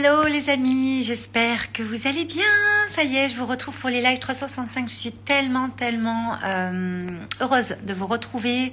Hello 0.00 0.28
les 0.28 0.48
amis, 0.48 1.02
j'espère 1.02 1.72
que 1.72 1.82
vous 1.82 2.06
allez 2.06 2.24
bien. 2.24 2.44
Ça 2.88 3.02
y 3.02 3.16
est, 3.16 3.28
je 3.28 3.34
vous 3.34 3.46
retrouve 3.46 3.76
pour 3.76 3.90
les 3.90 4.00
lives 4.00 4.20
365. 4.20 4.88
Je 4.88 4.94
suis 4.94 5.10
tellement, 5.10 5.70
tellement 5.70 6.36
euh, 6.44 7.08
heureuse 7.40 7.76
de 7.84 7.92
vous 7.94 8.06
retrouver 8.06 8.70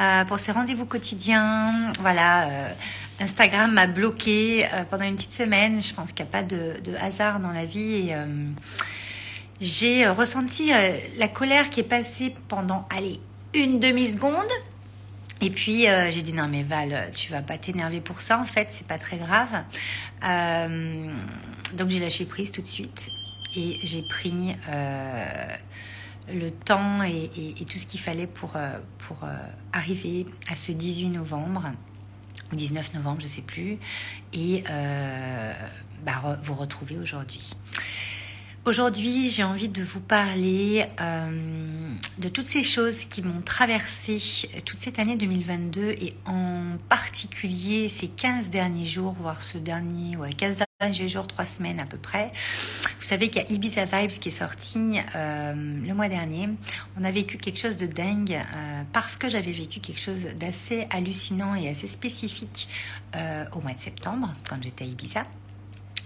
euh, 0.00 0.24
pour 0.24 0.40
ces 0.40 0.50
rendez-vous 0.50 0.84
quotidiens. 0.84 1.72
Voilà, 2.00 2.48
euh, 2.48 2.68
Instagram 3.20 3.74
m'a 3.74 3.86
bloqué 3.86 4.68
pendant 4.90 5.04
une 5.04 5.14
petite 5.14 5.34
semaine. 5.34 5.80
Je 5.80 5.94
pense 5.94 6.10
qu'il 6.12 6.24
n'y 6.24 6.30
a 6.30 6.32
pas 6.32 6.42
de, 6.42 6.74
hasard 7.00 7.38
dans 7.38 7.52
la 7.52 7.64
vie 7.64 8.10
et 8.10 8.16
j'ai 9.60 10.08
ressenti 10.08 10.72
la 11.16 11.28
colère 11.28 11.70
qui 11.70 11.78
est 11.78 11.88
passée 11.88 12.34
pendant, 12.48 12.88
allez, 12.90 13.20
une 13.54 13.78
demi-seconde. 13.78 14.50
Et 15.42 15.50
puis 15.50 15.86
euh, 15.86 16.10
j'ai 16.10 16.22
dit 16.22 16.32
non 16.32 16.48
mais 16.48 16.62
Val, 16.62 17.10
tu 17.14 17.30
vas 17.30 17.42
pas 17.42 17.58
t'énerver 17.58 18.00
pour 18.00 18.20
ça 18.20 18.38
en 18.38 18.44
fait, 18.44 18.68
c'est 18.70 18.86
pas 18.86 18.98
très 18.98 19.18
grave. 19.18 19.64
Euh, 20.24 21.12
donc 21.74 21.90
j'ai 21.90 22.00
lâché 22.00 22.24
prise 22.24 22.50
tout 22.50 22.62
de 22.62 22.66
suite 22.66 23.10
et 23.54 23.78
j'ai 23.82 24.02
pris 24.02 24.56
euh, 24.68 25.46
le 26.32 26.50
temps 26.50 27.02
et, 27.02 27.28
tout 27.70 27.78
ce 27.78 27.86
qu'il 27.86 28.00
fallait 28.00 28.26
pour, 28.26 28.54
pour 28.98 29.18
arriver 29.72 30.26
à 30.48 30.56
ce 30.56 30.72
18 30.72 31.10
novembre 31.10 31.72
ou 32.52 32.56
19 32.56 32.94
novembre, 32.94 33.20
je 33.20 33.26
sais 33.26 33.42
plus, 33.42 33.78
et 34.32 34.64
bah, 36.04 36.38
vous 36.42 36.54
retrouver 36.54 36.96
aujourd'hui. 36.98 37.52
Aujourd'hui, 38.66 39.30
j'ai 39.30 39.44
envie 39.44 39.68
de 39.68 39.80
vous 39.80 40.00
parler 40.00 40.86
euh, 41.00 41.30
de 42.18 42.28
toutes 42.28 42.48
ces 42.48 42.64
choses 42.64 43.04
qui 43.04 43.22
m'ont 43.22 43.40
traversé 43.40 44.18
toute 44.64 44.80
cette 44.80 44.98
année 44.98 45.14
2022 45.14 45.90
et 45.90 46.14
en 46.26 46.76
particulier 46.88 47.88
ces 47.88 48.08
15 48.08 48.50
derniers 48.50 48.84
jours, 48.84 49.12
voire 49.12 49.40
ce 49.40 49.58
dernier, 49.58 50.16
ouais, 50.16 50.32
15 50.32 50.64
derniers 50.80 51.06
jours, 51.06 51.28
3 51.28 51.46
semaines 51.46 51.78
à 51.78 51.86
peu 51.86 51.96
près. 51.96 52.32
Vous 52.98 53.04
savez 53.04 53.28
qu'il 53.28 53.40
y 53.40 53.44
a 53.44 53.52
Ibiza 53.52 53.84
Vibes 53.84 54.10
qui 54.10 54.30
est 54.30 54.32
sorti 54.32 54.98
euh, 55.14 55.54
le 55.54 55.94
mois 55.94 56.08
dernier. 56.08 56.48
On 56.98 57.04
a 57.04 57.12
vécu 57.12 57.38
quelque 57.38 57.60
chose 57.60 57.76
de 57.76 57.86
dingue 57.86 58.32
euh, 58.32 58.82
parce 58.92 59.16
que 59.16 59.28
j'avais 59.28 59.52
vécu 59.52 59.78
quelque 59.78 60.00
chose 60.00 60.26
d'assez 60.40 60.88
hallucinant 60.90 61.54
et 61.54 61.68
assez 61.68 61.86
spécifique 61.86 62.68
au 63.54 63.60
mois 63.60 63.74
de 63.74 63.78
septembre 63.78 64.34
quand 64.48 64.60
j'étais 64.60 64.84
à 64.84 64.88
Ibiza 64.88 65.22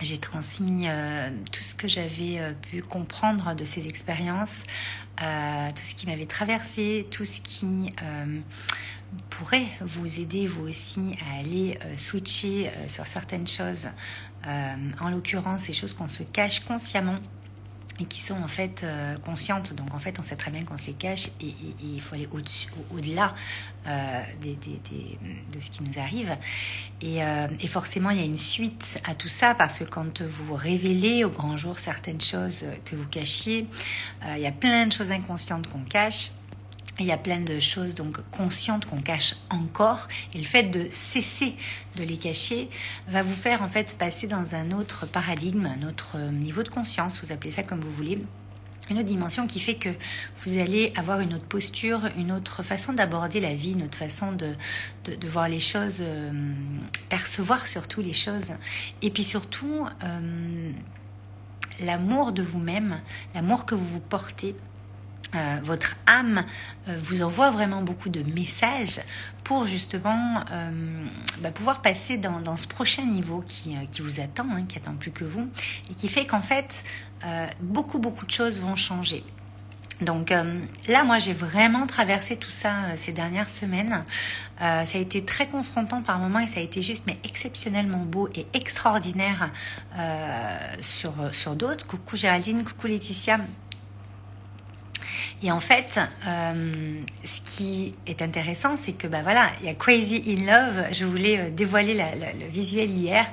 j'ai 0.01 0.19
transmis 0.19 0.87
euh, 0.89 1.31
tout 1.53 1.63
ce 1.63 1.75
que 1.75 1.89
j'avais 1.89 2.39
euh, 2.39 2.53
pu 2.53 2.83
comprendre 2.83 3.55
de 3.55 3.65
ces 3.65 3.87
expériences, 3.87 4.65
euh, 5.23 5.69
tout 5.69 5.83
ce 5.83 5.95
qui 5.95 6.07
m'avait 6.07 6.27
traversé, 6.27 7.07
tout 7.11 7.25
ce 7.25 7.41
qui 7.41 7.91
pourrait 9.29 9.67
vous 9.81 10.21
aider 10.21 10.47
vous 10.47 10.69
aussi 10.69 11.17
à 11.31 11.41
aller 11.41 11.79
switcher 11.97 12.71
sur 12.87 13.07
certaines 13.07 13.47
choses, 13.47 13.89
en 14.47 15.11
l'occurrence 15.11 15.63
ces 15.63 15.73
choses 15.73 15.95
qu'on 15.95 16.09
se 16.09 16.23
cache 16.23 16.61
consciemment 16.61 17.19
et 18.01 18.05
qui 18.05 18.21
sont 18.21 18.41
en 18.43 18.49
fait 18.49 18.83
euh, 18.83 19.17
conscientes. 19.19 19.75
Donc 19.75 19.95
en 19.95 19.99
fait, 19.99 20.19
on 20.19 20.23
sait 20.23 20.37
très 20.37 20.51
bien 20.51 20.65
qu'on 20.65 20.79
se 20.79 20.87
les 20.87 20.95
cache 20.95 21.29
et, 21.41 21.55
il 21.83 22.01
faut 22.01 22.15
aller 22.15 22.29
au-delà 22.93 23.35
euh, 23.87 24.23
de 24.43 25.61
ce 25.61 25.71
qui 25.71 25.83
nous 25.83 25.99
arrive. 25.99 26.37
Euh, 27.05 27.49
et, 27.61 27.67
forcément, 27.67 28.11
il 28.11 28.19
y 28.19 28.23
a 28.23 28.27
une 28.27 28.37
suite 28.37 29.01
à 29.05 29.15
tout 29.15 29.29
ça 29.29 29.55
parce 29.55 29.79
que 29.79 29.85
quand 29.85 30.23
vous 30.23 30.55
révélez 30.55 31.25
au 31.25 31.31
grand 31.31 31.57
jour 31.57 31.79
certaines 31.79 32.21
choses 32.21 32.65
que 32.85 32.97
vous 32.97 33.07
cachiez, 33.07 33.67
il 34.35 34.41
y 34.41 34.47
a 34.47 34.53
plein 34.53 34.87
de 34.87 34.93
choses 34.93 35.11
inconscientes 35.11 35.67
qu'on 35.69 35.85
cache. 35.85 36.31
Il 37.01 37.07
y 37.07 37.13
a 37.13 37.17
plein 37.17 37.41
de 37.41 37.59
choses 37.61 37.95
donc 37.95 38.21
conscientes 38.31 38.85
qu'on 38.85 39.01
cache 39.01 39.37
encore 39.49 40.07
et 40.35 40.39
le 40.39 40.45
fait 40.45 40.65
de 40.65 40.87
cesser 40.91 41.55
de 41.97 42.05
les 42.05 42.19
cacher 42.19 42.69
va 43.09 43.23
vous 43.23 43.35
faire 43.35 43.63
en 43.63 43.69
fait 43.69 43.97
passer 43.99 44.27
dans 44.27 44.55
un 44.55 44.71
autre 44.71 45.07
paradigme, 45.07 45.65
un 45.65 45.89
autre 45.89 46.17
euh, 46.17 46.31
niveau 46.31 46.63
de 46.63 46.69
conscience, 46.69 47.25
vous 47.25 47.33
appelez 47.33 47.53
ça 47.53 47.63
comme 47.63 47.81
vous 47.81 47.91
voulez, 47.91 48.21
une 48.91 48.99
autre 48.99 49.07
dimension 49.09 49.47
qui 49.47 49.61
fait 49.61 49.77
que 49.77 49.89
vous 50.45 50.59
allez 50.59 50.93
avoir 50.95 51.21
une 51.21 51.33
autre 51.33 51.47
posture, 51.47 52.03
une 52.19 52.33
autre 52.33 52.63
façon 52.63 52.93
d'aborder 52.93 53.41
la 53.41 53.55
vie, 53.55 53.73
une 53.73 53.85
autre 53.85 53.97
façon 53.97 54.33
de, 54.33 54.55
voir 55.27 55.49
les 55.49 55.61
choses, 55.61 55.99
euh, 56.01 56.31
percevoir 57.09 57.67
surtout 57.67 58.03
les 58.03 58.13
choses. 58.13 58.53
Et 59.01 59.11
puis 59.11 59.25
surtout, 59.25 59.87
euh, 60.05 60.73
l'amour 61.81 62.33
de 62.33 62.43
vous-même, 62.43 63.01
l'amour 63.35 63.65
que 63.65 63.75
vous 63.75 63.87
vous 63.87 64.01
portez, 64.01 64.55
euh, 65.35 65.59
votre 65.63 65.95
âme 66.07 66.45
euh, 66.89 66.97
vous 67.01 67.23
envoie 67.23 67.51
vraiment 67.51 67.83
beaucoup 67.83 68.09
de 68.09 68.23
messages 68.33 69.01
pour 69.45 69.65
justement 69.65 70.45
euh, 70.51 71.05
bah, 71.41 71.53
pouvoir 71.53 71.83
passer 71.83 72.17
dans, 72.17 72.57
ce 72.57 72.67
prochain 72.67 73.05
niveau 73.05 73.45
qui, 73.47 73.77
vous 74.01 74.21
attend, 74.21 74.47
hein, 74.51 74.65
qui 74.69 74.77
attend 74.77 74.95
plus 74.95 75.13
que 75.13 75.25
vous, 75.25 75.49
et 75.89 75.95
qui 75.95 76.09
fait 76.09 76.27
qu'en 76.27 76.41
fait, 76.41 76.85
beaucoup, 77.61 77.99
beaucoup 77.99 78.27
de 78.27 78.31
choses 78.31 78.61
vont 78.61 78.75
changer. 78.75 79.23
Donc 80.01 80.31
là, 80.31 81.05
moi, 81.05 81.19
j'ai 81.19 81.35
vraiment 81.35 81.87
traversé 81.87 82.37
tout 82.37 82.51
ça 82.51 82.73
ces 82.97 83.13
dernières 83.13 83.51
semaines. 83.51 84.05
ça 84.59 84.83
a 84.83 84.99
été 84.99 85.25
très 85.25 85.47
confrontant 85.49 86.03
par 86.03 86.19
moments 86.19 86.41
et 86.41 86.47
ça 86.47 86.61
a 86.61 86.63
été 86.63 86.81
juste, 86.81 87.05
mais 87.07 87.19
exceptionnellement 87.25 88.05
beau 88.05 88.29
et 88.35 88.47
extraordinaire 88.55 89.51
sur, 90.81 91.13
sur 91.33 91.55
d'autres. 91.55 91.87
Coucou 91.87 92.17
Géraldine, 92.17 92.65
coucou 92.65 92.87
Laetitia. 92.87 93.39
Et 95.43 95.51
en 95.51 95.61
fait, 95.61 95.99
euh, 96.27 97.01
ce 97.25 97.41
qui 97.41 97.95
est 98.07 98.21
intéressant, 98.21 98.77
c'est 98.77 98.93
que 98.93 99.07
bah 99.07 99.23
voilà, 99.23 99.51
il 99.61 99.67
y 99.67 99.69
a 99.71 99.75
Crazy 99.75 100.23
in 100.27 100.45
Love. 100.45 100.85
Je 100.93 101.05
voulais 101.07 101.39
euh, 101.39 101.51
dévoiler 101.51 101.95
le 101.95 102.47
visuel 102.47 102.91
hier, 102.91 103.27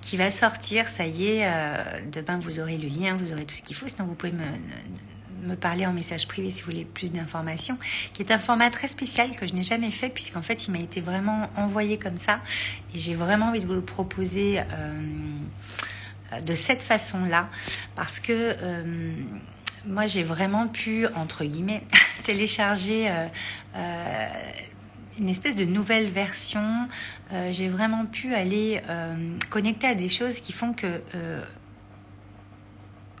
qui 0.00 0.16
va 0.16 0.30
sortir. 0.30 0.88
Ça 0.88 1.06
y 1.06 1.28
est, 1.28 1.46
euh, 1.46 1.82
demain 2.10 2.38
vous 2.38 2.60
aurez 2.60 2.78
le 2.78 2.88
lien, 2.88 3.14
vous 3.14 3.32
aurez 3.32 3.44
tout 3.44 3.54
ce 3.54 3.62
qu'il 3.62 3.76
faut. 3.76 3.88
Sinon, 3.88 4.06
vous 4.06 4.14
pouvez 4.14 4.32
me, 4.32 5.48
me 5.48 5.54
parler 5.54 5.84
en 5.84 5.92
message 5.92 6.26
privé 6.26 6.50
si 6.50 6.62
vous 6.62 6.70
voulez 6.70 6.86
plus 6.86 7.12
d'informations. 7.12 7.76
Qui 8.14 8.22
est 8.22 8.32
un 8.32 8.38
format 8.38 8.70
très 8.70 8.88
spécial 8.88 9.36
que 9.36 9.46
je 9.46 9.52
n'ai 9.52 9.62
jamais 9.62 9.90
fait 9.90 10.08
puisqu'en 10.08 10.42
fait, 10.42 10.66
il 10.66 10.70
m'a 10.70 10.78
été 10.78 11.02
vraiment 11.02 11.50
envoyé 11.56 11.98
comme 11.98 12.16
ça, 12.16 12.40
et 12.94 12.98
j'ai 12.98 13.14
vraiment 13.14 13.46
envie 13.46 13.60
de 13.60 13.66
vous 13.66 13.74
le 13.74 13.84
proposer. 13.84 14.62
de 16.46 16.54
cette 16.54 16.84
façon-là, 16.84 17.48
parce 17.96 18.20
que 18.20 18.54
moi, 19.86 20.06
j'ai 20.06 20.22
vraiment 20.22 20.68
pu, 20.68 21.06
entre 21.16 21.44
guillemets, 21.44 21.82
télécharger 22.22 23.08
euh, 23.08 23.26
euh, 23.76 24.28
une 25.18 25.28
espèce 25.28 25.56
de 25.56 25.64
nouvelle 25.64 26.08
version. 26.08 26.88
Euh, 27.32 27.52
j'ai 27.52 27.68
vraiment 27.68 28.06
pu 28.06 28.34
aller 28.34 28.82
connecter 29.48 29.86
à 29.86 29.94
des 29.94 30.08
choses 30.08 30.40
qui 30.40 30.52
font 30.52 30.72
que, 30.72 31.00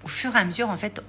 au 0.04 0.08
fur 0.08 0.34
et 0.34 0.38
à 0.38 0.44
mesure, 0.44 0.70
en 0.70 0.76
fait, 0.76 1.02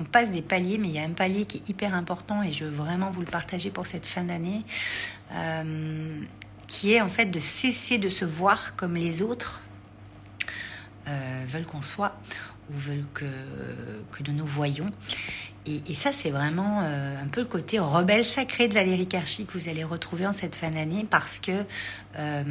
on 0.00 0.04
passe 0.04 0.30
des 0.30 0.42
paliers, 0.42 0.78
mais 0.78 0.88
il 0.88 0.94
y 0.94 0.98
a 0.98 1.04
un 1.04 1.10
palier 1.10 1.44
qui 1.44 1.58
est 1.58 1.68
hyper 1.68 1.94
important 1.94 2.42
et 2.42 2.50
je 2.50 2.64
veux 2.64 2.70
vraiment 2.70 3.10
vous 3.10 3.20
le 3.20 3.26
partager 3.26 3.70
pour 3.70 3.86
cette 3.86 4.06
fin 4.06 4.24
d'année, 4.24 4.64
qui 6.66 6.92
est 6.92 7.00
en 7.00 7.08
fait 7.08 7.26
de 7.26 7.38
cesser 7.38 7.98
de 7.98 8.08
se 8.08 8.24
voir 8.24 8.74
comme 8.76 8.94
les 8.94 9.22
autres 9.22 9.62
veulent 11.46 11.66
qu'on 11.66 11.82
soit 11.82 12.16
ou 12.70 12.76
veulent 12.76 13.06
que, 13.14 13.24
que 14.12 14.22
nous 14.26 14.32
nous 14.32 14.46
voyons. 14.46 14.90
Et, 15.64 15.94
ça, 15.94 16.10
c'est 16.10 16.30
vraiment 16.30 16.80
euh, 16.82 17.22
un 17.22 17.28
peu 17.28 17.40
le 17.40 17.46
côté 17.46 17.78
rebelle 17.78 18.24
sacré 18.24 18.66
de 18.66 18.74
Valérie 18.74 19.06
Karchi 19.06 19.46
que 19.46 19.56
vous 19.56 19.68
allez 19.68 19.84
retrouver 19.84 20.26
en 20.26 20.32
cette 20.32 20.56
fin 20.56 20.72
d'année 20.72 21.06
parce 21.08 21.38
que 21.38 21.52
euh, 22.18 22.42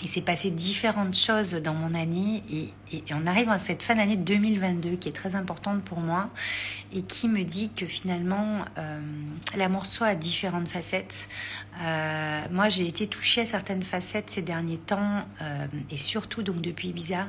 il 0.00 0.08
s'est 0.08 0.22
passé 0.22 0.50
différentes 0.50 1.14
choses 1.14 1.52
dans 1.52 1.74
mon 1.74 1.92
année 1.92 2.42
et, 2.50 2.72
on 3.12 3.26
arrive 3.26 3.50
à 3.50 3.58
cette 3.58 3.82
fin 3.82 3.96
d'année 3.96 4.16
2022 4.16 4.96
qui 4.96 5.10
est 5.10 5.12
très 5.12 5.34
importante 5.34 5.82
pour 5.82 6.00
moi 6.00 6.30
et 6.94 7.02
qui 7.02 7.28
me 7.28 7.42
dit 7.42 7.70
que 7.76 7.84
finalement 7.84 8.64
euh, 8.78 8.98
l'amour 9.58 9.82
de 9.82 9.88
soi 9.88 10.06
a 10.06 10.14
différentes 10.14 10.68
facettes. 10.68 11.28
moi, 12.50 12.70
j'ai 12.70 12.86
été 12.86 13.06
touchée 13.08 13.42
à 13.42 13.46
certaines 13.46 13.82
facettes 13.82 14.30
ces 14.30 14.42
derniers 14.42 14.78
temps 14.78 15.26
et 15.90 15.98
surtout 15.98 16.42
donc 16.42 16.62
depuis 16.62 16.88
Ibiza 16.88 17.26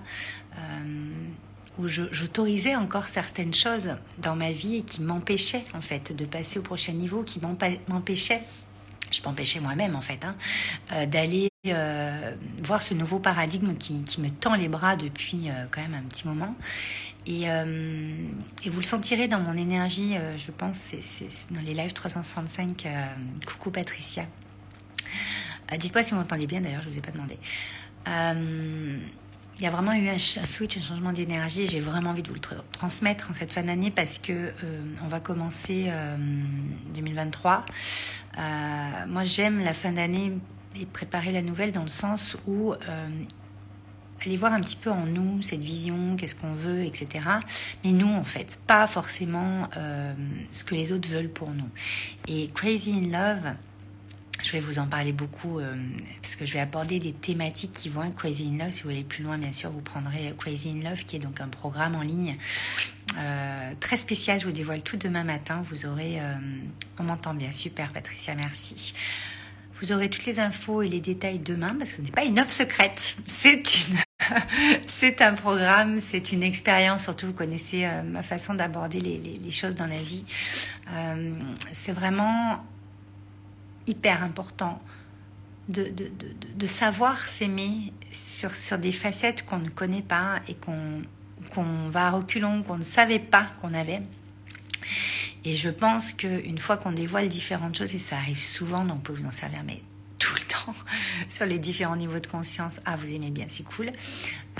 où 1.77 1.87
j'autorisais 1.87 2.75
encore 2.75 3.07
certaines 3.07 3.53
choses 3.53 3.95
dans 4.17 4.35
ma 4.35 4.51
vie 4.51 4.77
et 4.77 4.81
qui 4.81 5.01
m'empêchaient 5.01 5.63
en 5.73 5.81
fait 5.81 6.15
de 6.15 6.25
passer 6.25 6.59
au 6.59 6.61
prochain 6.61 6.93
niveau, 6.93 7.23
qui 7.23 7.39
m'empêchaient, 7.87 8.41
je 9.11 9.21
m'empêchais 9.23 9.59
moi-même 9.59 9.95
en 9.95 10.01
fait, 10.01 10.23
hein, 10.25 10.35
euh, 10.93 11.05
d'aller 11.05 11.49
euh, 11.67 12.35
voir 12.63 12.81
ce 12.81 12.93
nouveau 12.93 13.19
paradigme 13.19 13.75
qui, 13.75 14.03
me 14.19 14.29
tend 14.29 14.55
les 14.55 14.67
bras 14.67 14.95
depuis 14.95 15.49
euh, 15.49 15.65
quand 15.71 15.81
même 15.81 15.93
un 15.93 16.03
petit 16.03 16.27
moment. 16.27 16.55
Et, 17.27 17.43
et, 17.43 18.69
vous 18.69 18.79
le 18.79 18.85
sentirez 18.85 19.27
dans 19.27 19.39
mon 19.39 19.55
énergie, 19.55 20.15
je 20.37 20.49
pense, 20.49 20.77
c'est 20.77 21.29
dans 21.51 21.59
les 21.59 21.75
lives 21.75 21.93
365. 21.93 22.87
coucou 23.45 23.69
Patricia. 23.69 24.25
Dites-moi 25.77 26.01
si 26.01 26.11
vous 26.11 26.17
m'entendez 26.17 26.47
bien 26.47 26.61
d'ailleurs, 26.61 26.81
je 26.81 26.87
ne 26.87 26.93
vous 26.93 26.97
ai 26.97 27.01
pas 27.01 27.11
demandé 27.11 27.37
il 29.59 29.63
y 29.63 29.67
a 29.67 29.71
vraiment 29.71 29.91
eu 29.91 30.07
un, 30.07 30.17
switch, 30.17 30.77
un 30.77 30.81
changement 30.81 31.11
d'énergie. 31.11 31.65
J'ai 31.65 31.81
vraiment 31.81 32.11
envie 32.11 32.23
de 32.23 32.29
vous 32.29 32.35
le 32.35 32.39
transmettre 32.71 33.29
en 33.29 33.33
cette 33.33 33.53
fin 33.53 33.63
d'année 33.63 33.91
parce 33.91 34.17
que 34.17 34.31
euh, 34.31 34.51
on 35.03 35.07
va 35.07 35.19
commencer 35.19 35.91
2023. 36.93 37.65
Euh, 38.37 38.41
euh, 38.41 39.07
moi, 39.07 39.25
j'aime 39.25 39.61
la 39.61 39.73
fin 39.73 39.91
d'année 39.91 40.31
et 40.79 40.85
préparer 40.85 41.33
la 41.33 41.41
nouvelle 41.41 41.73
dans 41.73 41.81
le 41.81 41.87
sens 41.87 42.37
où 42.47 42.73
aller 44.25 44.37
voir 44.37 44.53
un 44.53 44.61
petit 44.61 44.75
peu 44.75 44.91
en 44.91 45.05
nous 45.05 45.41
cette 45.41 45.61
vision, 45.61 46.15
qu'est-ce 46.17 46.35
qu'on 46.35 46.53
veut, 46.53 46.83
etc. 46.83 47.25
Mais 47.83 47.91
nous, 47.91 48.09
en 48.09 48.23
fait, 48.23 48.59
pas 48.65 48.87
forcément 48.87 49.69
ce 50.51 50.63
que 50.63 50.75
les 50.75 50.93
autres 50.93 51.09
veulent 51.09 51.31
pour 51.31 51.49
nous. 51.49 51.69
Et 52.27 52.49
Crazy 52.53 52.93
in 52.93 53.09
Love, 53.11 53.53
je 54.43 54.51
vais 54.53 54.59
vous 54.59 54.79
en 54.79 54.87
parler 54.87 55.11
beaucoup 55.11 55.59
euh, 55.59 55.75
parce 56.21 56.35
que 56.35 56.45
je 56.45 56.53
vais 56.53 56.59
aborder 56.59 56.99
des 56.99 57.13
thématiques 57.13 57.73
qui 57.73 57.89
vont 57.89 58.03
être 58.03 58.15
Crazy 58.15 58.51
in 58.53 58.63
Love. 58.63 58.71
Si 58.71 58.83
vous 58.83 58.89
allez 58.89 59.03
plus 59.03 59.23
loin, 59.23 59.37
bien 59.37 59.51
sûr, 59.51 59.69
vous 59.71 59.81
prendrez 59.81 60.33
Crazy 60.37 60.69
in 60.69 60.89
Love, 60.89 61.03
qui 61.05 61.17
est 61.17 61.19
donc 61.19 61.41
un 61.41 61.47
programme 61.47 61.95
en 61.95 62.01
ligne 62.01 62.37
euh, 63.17 63.71
très 63.79 63.97
spécial. 63.97 64.39
Je 64.39 64.45
vous 64.45 64.51
dévoile 64.51 64.81
tout 64.81 64.97
demain 64.97 65.23
matin. 65.23 65.63
Vous 65.69 65.85
aurez, 65.85 66.19
euh, 66.19 66.33
on 66.99 67.03
m'entend 67.03 67.33
bien, 67.33 67.51
super, 67.51 67.91
Patricia, 67.91 68.35
merci. 68.35 68.93
Vous 69.81 69.91
aurez 69.91 70.09
toutes 70.09 70.25
les 70.25 70.39
infos 70.39 70.81
et 70.81 70.87
les 70.87 70.99
détails 70.99 71.39
demain 71.39 71.75
parce 71.77 71.91
que 71.91 71.97
ce 71.97 72.01
n'est 72.01 72.11
pas 72.11 72.25
une 72.25 72.39
offre 72.39 72.51
secrète. 72.51 73.15
C'est 73.25 73.63
une, 73.87 73.97
c'est 74.87 75.21
un 75.21 75.33
programme, 75.33 75.99
c'est 75.99 76.31
une 76.31 76.43
expérience. 76.43 77.03
Surtout, 77.03 77.27
vous 77.27 77.33
connaissez 77.33 77.87
ma 78.05 78.21
façon 78.21 78.53
d'aborder 78.53 78.99
les, 78.99 79.51
choses 79.51 79.75
dans 79.75 79.87
la 79.87 80.01
vie. 80.01 80.25
c'est 81.71 81.93
vraiment 81.93 82.61
hyper 83.89 84.23
important 84.23 84.81
de, 85.67 85.83
de, 85.83 86.05
de, 86.05 86.33
de 86.55 86.67
savoir 86.67 87.27
s'aimer 87.27 87.93
sur, 88.11 88.51
sur 88.51 88.77
des 88.77 88.91
facettes 88.91 89.45
qu'on 89.45 89.59
ne 89.59 89.69
connaît 89.69 90.01
pas 90.01 90.39
et 90.47 90.55
qu'on 90.55 91.03
qu'on 91.53 91.89
va 91.89 92.07
à 92.07 92.11
reculons, 92.11 92.63
qu'on 92.63 92.77
ne 92.77 92.83
savait 92.83 93.19
pas 93.19 93.47
qu'on 93.61 93.73
avait. 93.73 94.01
Et 95.45 95.55
je 95.55 95.69
pense 95.69 96.13
qu'une 96.13 96.57
fois 96.57 96.77
qu'on 96.77 96.91
dévoile 96.91 97.29
différentes 97.29 97.77
choses, 97.77 97.95
et 97.95 97.99
ça 97.99 98.17
arrive 98.17 98.43
souvent, 98.43 98.83
donc 98.83 98.97
on 98.97 98.99
peut 98.99 99.13
vous 99.13 99.25
en 99.25 99.31
servir, 99.31 99.63
mais 99.65 99.81
tout 100.17 100.35
le 100.35 100.41
temps, 100.41 100.75
sur 101.29 101.45
les 101.45 101.59
différents 101.59 101.95
niveaux 101.95 102.19
de 102.19 102.27
conscience, 102.27 102.79
ah, 102.85 102.97
vous 102.97 103.13
aimez 103.13 103.31
bien, 103.31 103.45
c'est 103.47 103.63
cool. 103.63 103.91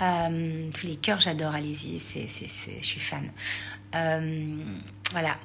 Euh, 0.01 0.69
tous 0.71 0.85
les 0.85 0.95
cœurs, 0.95 1.19
j'adore, 1.19 1.53
allez-y, 1.53 1.99
je 1.99 2.85
suis 2.85 2.99
fan. 2.99 3.29
Euh, 3.95 4.55
voilà, 5.11 5.37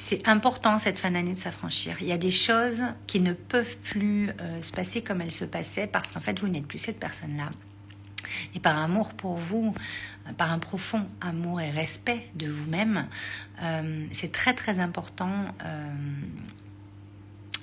c'est 0.00 0.26
important 0.26 0.78
cette 0.78 0.98
fin 0.98 1.10
d'année 1.10 1.34
de 1.34 1.38
s'affranchir. 1.38 1.96
Il 2.00 2.06
y 2.06 2.12
a 2.12 2.18
des 2.18 2.30
choses 2.30 2.82
qui 3.06 3.20
ne 3.20 3.32
peuvent 3.32 3.76
plus 3.76 4.30
euh, 4.40 4.62
se 4.62 4.72
passer 4.72 5.02
comme 5.02 5.20
elles 5.20 5.30
se 5.30 5.44
passaient 5.44 5.86
parce 5.86 6.10
qu'en 6.10 6.20
fait, 6.20 6.40
vous 6.40 6.48
n'êtes 6.48 6.66
plus 6.66 6.78
cette 6.78 6.98
personne-là. 6.98 7.50
Et 8.54 8.60
par 8.60 8.78
amour 8.78 9.12
pour 9.12 9.36
vous, 9.36 9.74
euh, 10.26 10.32
par 10.32 10.52
un 10.52 10.58
profond 10.58 11.06
amour 11.20 11.60
et 11.60 11.70
respect 11.70 12.28
de 12.34 12.48
vous-même, 12.48 13.08
euh, 13.62 14.06
c'est 14.12 14.32
très 14.32 14.54
très 14.54 14.78
important 14.78 15.54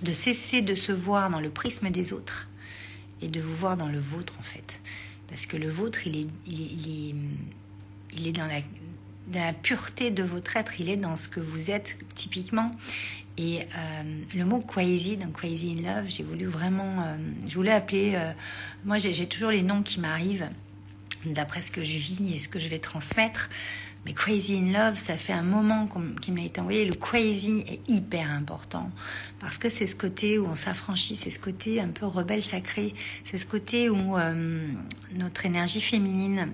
de 0.03 0.11
cesser 0.11 0.61
de 0.61 0.75
se 0.75 0.91
voir 0.91 1.31
dans 1.31 1.39
le 1.39 1.49
prisme 1.49 1.89
des 1.89 2.13
autres 2.13 2.49
et 3.21 3.29
de 3.29 3.41
vous 3.41 3.55
voir 3.55 3.77
dans 3.77 3.87
le 3.87 3.99
vôtre 3.99 4.35
en 4.39 4.43
fait. 4.43 4.79
Parce 5.27 5.47
que 5.47 5.57
le 5.57 5.69
vôtre, 5.69 6.05
il 6.05 6.15
est, 6.15 6.27
il 6.45 6.61
est, 6.61 7.15
il 8.15 8.27
est, 8.27 8.31
dans 8.31 8.45
la 8.45 8.59
la 9.33 9.53
pureté 9.53 10.11
de 10.11 10.23
votre 10.23 10.55
être, 10.57 10.79
il 10.79 10.89
est 10.89 10.97
dans 10.97 11.15
ce 11.15 11.27
que 11.27 11.39
vous 11.39 11.71
êtes 11.71 11.97
typiquement. 12.15 12.71
Et 13.37 13.61
euh, 13.61 14.21
le 14.35 14.45
mot 14.45 14.59
crazy, 14.59 15.17
donc 15.17 15.33
crazy 15.33 15.77
in 15.77 15.95
love, 15.95 16.09
j'ai 16.09 16.23
voulu 16.23 16.45
vraiment, 16.45 17.03
euh, 17.03 17.17
je 17.47 17.53
voulais 17.53 17.71
appeler, 17.71 18.13
euh, 18.15 18.31
moi 18.83 18.97
j'ai 18.97 19.27
toujours 19.27 19.51
les 19.51 19.61
noms 19.61 19.83
qui 19.83 19.99
m'arrivent 19.99 20.49
d'après 21.25 21.61
ce 21.61 21.69
que 21.69 21.83
je 21.83 21.97
vis 21.97 22.33
et 22.33 22.39
ce 22.39 22.47
que 22.47 22.57
je 22.57 22.67
vais 22.67 22.79
transmettre. 22.79 23.49
Mais 24.05 24.13
crazy 24.13 24.57
in 24.57 24.71
love, 24.71 24.97
ça 24.97 25.17
fait 25.17 25.33
un 25.33 25.43
moment 25.43 25.87
qu'il 26.21 26.33
m'a 26.33 26.41
été 26.41 26.61
envoyé. 26.61 26.85
Le 26.85 26.95
crazy 26.95 27.65
est 27.67 27.87
hyper 27.89 28.31
important 28.31 28.89
parce 29.39 29.57
que 29.57 29.69
c'est 29.69 29.85
ce 29.85 29.95
côté 29.97 30.39
où 30.39 30.47
on 30.47 30.55
s'affranchit, 30.55 31.15
c'est 31.15 31.29
ce 31.29 31.39
côté 31.39 31.81
un 31.81 31.89
peu 31.89 32.05
rebelle 32.05 32.43
sacré, 32.43 32.93
c'est 33.25 33.37
ce 33.37 33.45
côté 33.45 33.89
où 33.89 34.15
notre 35.13 35.45
énergie 35.45 35.81
féminine 35.81 36.53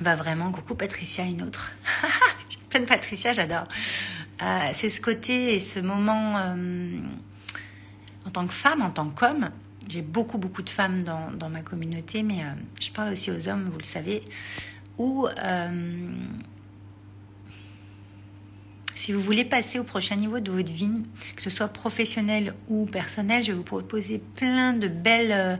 va 0.00 0.16
vraiment, 0.16 0.50
coucou 0.50 0.74
Patricia, 0.74 1.24
une 1.24 1.42
autre. 1.42 1.72
pleine 2.70 2.86
Patricia, 2.86 3.32
j'adore. 3.32 3.64
Euh, 4.42 4.68
c'est 4.72 4.90
ce 4.90 5.00
côté 5.00 5.54
et 5.54 5.60
ce 5.60 5.78
moment 5.78 6.38
euh, 6.38 6.98
en 8.26 8.30
tant 8.30 8.46
que 8.46 8.52
femme, 8.52 8.82
en 8.82 8.90
tant 8.90 9.08
qu'homme. 9.08 9.50
J'ai 9.88 10.02
beaucoup, 10.02 10.38
beaucoup 10.38 10.62
de 10.62 10.70
femmes 10.70 11.02
dans, 11.02 11.30
dans 11.30 11.50
ma 11.50 11.60
communauté, 11.60 12.22
mais 12.22 12.40
euh, 12.40 12.52
je 12.80 12.90
parle 12.90 13.12
aussi 13.12 13.30
aux 13.30 13.48
hommes, 13.48 13.68
vous 13.70 13.78
le 13.78 13.84
savez, 13.84 14.24
où 14.98 15.28
si 18.94 19.12
vous 19.12 19.20
voulez 19.20 19.44
passer 19.44 19.78
au 19.78 19.84
prochain 19.84 20.16
niveau 20.16 20.40
de 20.40 20.50
votre 20.50 20.70
vie, 20.70 21.02
que 21.36 21.42
ce 21.42 21.50
soit 21.50 21.68
professionnel 21.68 22.54
ou 22.68 22.86
personnel, 22.86 23.42
je 23.42 23.48
vais 23.48 23.56
vous 23.56 23.64
proposer 23.64 24.18
plein 24.18 24.72
de 24.72 24.88
belles, 24.88 25.32
euh, 25.32 25.56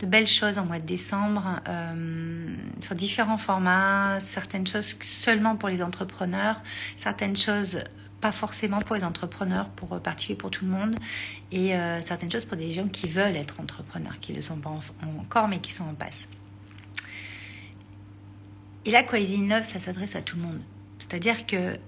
de 0.00 0.06
belles 0.06 0.26
choses 0.26 0.58
en 0.58 0.66
mois 0.66 0.80
de 0.80 0.86
décembre 0.86 1.60
euh, 1.68 2.56
sur 2.80 2.94
différents 2.94 3.38
formats, 3.38 4.18
certaines 4.20 4.66
choses 4.66 4.96
seulement 5.00 5.56
pour 5.56 5.68
les 5.68 5.82
entrepreneurs, 5.82 6.60
certaines 6.96 7.36
choses 7.36 7.84
pas 8.20 8.32
forcément 8.32 8.80
pour 8.80 8.94
les 8.94 9.02
entrepreneurs, 9.02 9.68
pour 9.70 10.00
particulier 10.00 10.36
pour 10.36 10.50
tout 10.50 10.64
le 10.64 10.70
monde, 10.70 10.94
et 11.50 11.74
euh, 11.74 12.00
certaines 12.02 12.30
choses 12.30 12.44
pour 12.44 12.56
des 12.56 12.72
gens 12.72 12.86
qui 12.86 13.08
veulent 13.08 13.36
être 13.36 13.60
entrepreneurs, 13.60 14.20
qui 14.20 14.30
ne 14.30 14.36
le 14.36 14.42
sont 14.42 14.56
pas 14.56 14.72
encore, 15.18 15.48
mais 15.48 15.58
qui 15.58 15.72
sont 15.72 15.84
en 15.84 15.94
passe. 15.94 16.28
Et 18.84 18.90
là, 18.90 19.02
Crazy 19.02 19.46
Love, 19.46 19.62
ça 19.62 19.80
s'adresse 19.80 20.14
à 20.16 20.22
tout 20.22 20.36
le 20.36 20.42
monde. 20.42 20.60
C'est-à-dire 20.98 21.46
que 21.46 21.78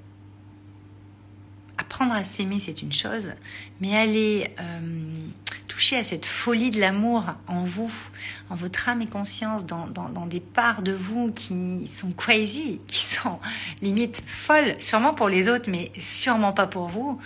apprendre 1.85 2.15
à 2.15 2.25
s'aimer, 2.25 2.59
c'est 2.61 2.81
une 2.81 2.93
chose, 2.93 3.33
mais 3.81 3.95
aller 3.97 4.51
euh, 4.59 5.21
toucher 5.69 5.97
à 5.97 6.05
cette 6.05 6.25
folie 6.25 6.71
de 6.71 6.81
l'amour 6.81 7.25
en 7.47 7.63
vous, 7.63 7.93
en 8.49 8.55
votre 8.55 8.89
âme 8.89 9.03
et 9.03 9.07
conscience, 9.07 9.67
dans, 9.67 9.87
dans, 9.87 10.27
des 10.27 10.41
parts 10.41 10.81
de 10.81 10.93
vous 10.93 11.31
qui 11.31 11.87
sont 11.87 12.13
crazy, 12.13 12.81
qui 12.87 12.99
sont 12.99 13.39
limite 13.83 14.23
folles, 14.27 14.77
sûrement 14.79 15.13
pour 15.13 15.29
les 15.29 15.49
autres, 15.49 15.71
mais 15.71 15.93
sûrement 15.99 16.55
pas 16.55 16.67
pour 16.67 16.89
vous. 16.89 17.21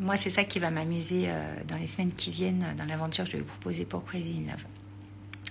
Moi, 0.00 0.16
c'est 0.16 0.30
ça 0.30 0.44
qui 0.44 0.58
va 0.58 0.70
m'amuser 0.70 1.24
euh, 1.28 1.54
dans 1.68 1.76
les 1.76 1.86
semaines 1.86 2.12
qui 2.12 2.30
viennent, 2.30 2.66
dans 2.76 2.84
l'aventure 2.84 3.24
que 3.24 3.30
je 3.30 3.36
vais 3.36 3.42
vous 3.42 3.48
proposer 3.48 3.84
pour 3.84 4.04
Crazy 4.04 4.42
in 4.44 4.50
Love. 4.50 4.77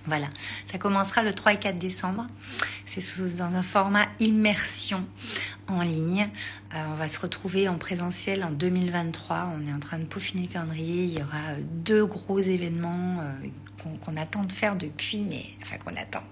Voilà, 0.06 0.26
ça 0.70 0.78
commencera 0.78 1.22
le 1.22 1.34
3 1.34 1.54
et 1.54 1.58
4 1.58 1.78
décembre. 1.78 2.26
C'est 2.86 3.02
dans 3.36 3.56
un 3.56 3.62
format 3.62 4.06
immersion 4.20 5.06
en 5.68 5.82
ligne. 5.82 6.30
Euh, 6.74 6.84
on 6.90 6.94
va 6.94 7.08
se 7.08 7.20
retrouver 7.20 7.68
en 7.68 7.76
présentiel 7.76 8.44
en 8.44 8.50
2023. 8.50 9.52
On 9.54 9.66
est 9.66 9.72
en 9.72 9.78
train 9.78 9.98
de 9.98 10.04
peaufiner 10.04 10.46
le 10.46 10.52
calendrier. 10.52 11.04
Il 11.04 11.18
y 11.18 11.22
aura 11.22 11.50
euh, 11.50 11.60
deux 11.60 12.06
gros 12.06 12.40
événements 12.40 13.16
euh, 13.20 13.92
qu'on 14.04 14.16
attend 14.16 14.42
de 14.44 14.52
faire 14.52 14.76
depuis, 14.76 15.24
mais 15.28 15.44
enfin 15.62 15.76
qu'on 15.76 15.94
attend, 16.00 16.22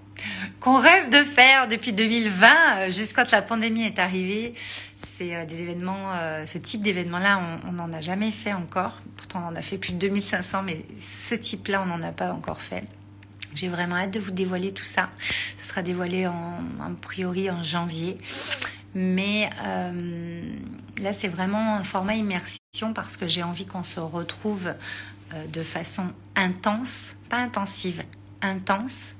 qu'on 0.59 0.79
rêve 0.79 1.09
de 1.09 1.23
faire 1.23 1.67
depuis 1.67 1.93
2020, 1.93 2.89
jusqu'à 2.89 3.23
quand 3.23 3.31
la 3.31 3.41
pandémie 3.41 3.83
est 3.83 3.99
arrivée. 3.99 4.53
C'est 4.97 5.45
des 5.45 5.61
événements, 5.61 6.11
ce 6.45 6.57
type 6.57 6.81
d'événement-là, 6.81 7.41
on 7.67 7.71
n'en 7.71 7.91
a 7.93 8.01
jamais 8.01 8.31
fait 8.31 8.53
encore. 8.53 9.01
Pourtant, 9.15 9.43
on 9.45 9.53
en 9.53 9.55
a 9.55 9.61
fait 9.61 9.77
plus 9.77 9.93
de 9.93 9.97
2500, 9.97 10.63
mais 10.63 10.85
ce 10.99 11.35
type-là, 11.35 11.81
on 11.83 11.85
n'en 11.85 12.03
a 12.03 12.11
pas 12.11 12.33
encore 12.33 12.61
fait. 12.61 12.83
J'ai 13.55 13.69
vraiment 13.69 13.95
hâte 13.95 14.11
de 14.11 14.19
vous 14.19 14.31
dévoiler 14.31 14.71
tout 14.71 14.83
ça. 14.83 15.09
Ça 15.61 15.69
sera 15.69 15.81
dévoilé 15.81 16.27
en, 16.27 16.93
priori 17.01 17.49
en 17.49 17.61
janvier. 17.61 18.17
Mais 18.93 19.49
euh, 19.65 20.41
là, 21.01 21.13
c'est 21.13 21.27
vraiment 21.27 21.75
un 21.75 21.83
format 21.83 22.15
immersion 22.15 22.59
parce 22.93 23.17
que 23.17 23.27
j'ai 23.27 23.43
envie 23.43 23.65
qu'on 23.65 23.83
se 23.83 23.99
retrouve 23.99 24.67
euh, 25.33 25.47
de 25.47 25.63
façon 25.63 26.05
intense, 26.35 27.15
pas 27.29 27.37
intensive, 27.37 28.03
intense, 28.41 29.15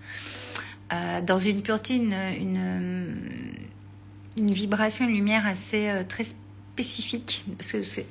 euh, 0.93 1.21
dans 1.21 1.39
une 1.39 1.61
pureté, 1.61 1.95
une, 1.95 2.13
une, 2.13 3.39
une, 4.37 4.51
vibration, 4.51 5.05
une 5.05 5.15
lumière 5.15 5.45
assez 5.45 5.91
très 6.07 6.23
spécifique. 6.23 7.43
Parce 7.57 7.71
que 7.73 7.83
c'est 7.83 8.05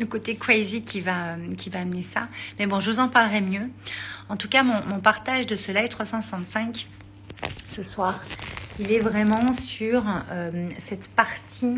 le 0.00 0.06
côté 0.06 0.34
crazy 0.34 0.82
qui 0.82 1.00
va, 1.00 1.36
qui 1.56 1.70
va 1.70 1.80
amener 1.80 2.02
ça. 2.02 2.28
Mais 2.58 2.66
bon, 2.66 2.80
je 2.80 2.90
vous 2.90 2.98
en 2.98 3.08
parlerai 3.08 3.40
mieux. 3.40 3.70
En 4.28 4.36
tout 4.36 4.48
cas, 4.48 4.62
mon, 4.62 5.00
partage 5.00 5.46
de 5.46 5.56
ce 5.56 5.70
live 5.70 5.88
365 5.88 6.88
ce 7.68 7.82
soir, 7.82 8.22
il 8.78 8.90
est 8.92 8.98
vraiment 8.98 9.52
sur 9.52 10.02
euh, 10.30 10.68
cette 10.78 11.08
partie 11.08 11.76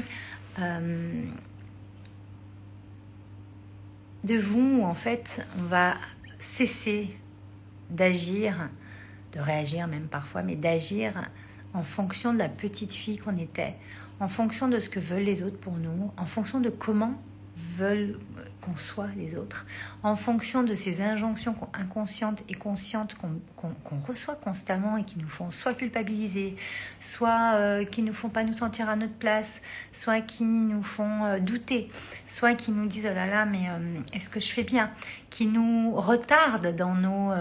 euh, 0.58 1.22
de 4.24 4.38
vous 4.38 4.80
où 4.80 4.84
en 4.84 4.94
fait 4.94 5.46
on 5.58 5.64
va 5.64 5.94
cesser 6.38 7.14
d'agir, 7.90 8.68
de 9.32 9.40
réagir 9.40 9.86
même 9.86 10.06
parfois, 10.06 10.42
mais 10.42 10.56
d'agir 10.56 11.12
en 11.74 11.82
fonction 11.82 12.32
de 12.32 12.38
la 12.38 12.48
petite 12.48 12.92
fille 12.92 13.18
qu'on 13.18 13.36
était, 13.36 13.74
en 14.20 14.28
fonction 14.28 14.68
de 14.68 14.78
ce 14.78 14.88
que 14.88 15.00
veulent 15.00 15.22
les 15.22 15.42
autres 15.42 15.58
pour 15.58 15.74
nous, 15.74 16.10
en 16.16 16.26
fonction 16.26 16.60
de 16.60 16.70
comment 16.70 17.20
veulent 17.56 18.18
qu'on 18.60 18.76
soit 18.76 19.08
les 19.16 19.36
autres, 19.36 19.66
en 20.02 20.16
fonction 20.16 20.62
de 20.62 20.74
ces 20.74 21.02
injonctions 21.02 21.54
inconscientes 21.74 22.42
et 22.48 22.54
conscientes 22.54 23.16
qu'on 23.16 24.00
reçoit 24.06 24.36
constamment 24.36 24.96
et 24.96 25.04
qui 25.04 25.18
nous 25.18 25.28
font 25.28 25.50
soit 25.50 25.74
culpabiliser, 25.74 26.56
soit 27.00 27.54
euh, 27.54 27.84
qui 27.84 28.02
ne 28.02 28.12
font 28.12 28.28
pas 28.28 28.44
nous 28.44 28.52
sentir 28.52 28.88
à 28.88 28.96
notre 28.96 29.14
place, 29.14 29.60
soit 29.92 30.20
qui 30.20 30.44
nous 30.44 30.82
font 30.82 31.24
euh, 31.24 31.40
douter, 31.40 31.88
soit 32.26 32.54
qui 32.54 32.70
nous 32.70 32.86
disent 32.86 33.08
oh 33.10 33.14
là 33.14 33.26
là 33.26 33.44
mais 33.44 33.68
euh, 33.68 34.00
est-ce 34.12 34.30
que 34.30 34.40
je 34.40 34.50
fais 34.50 34.64
bien, 34.64 34.90
qui 35.30 35.46
nous 35.46 35.92
retardent 35.94 36.74
dans 36.74 36.94
nos 36.94 37.32